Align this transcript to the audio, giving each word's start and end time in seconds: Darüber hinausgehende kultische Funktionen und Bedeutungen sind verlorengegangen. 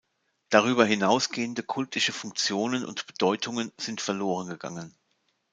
Darüber 0.49 0.83
hinausgehende 0.83 1.61
kultische 1.61 2.11
Funktionen 2.11 2.83
und 2.85 3.05
Bedeutungen 3.05 3.71
sind 3.79 4.01
verlorengegangen. 4.01 4.95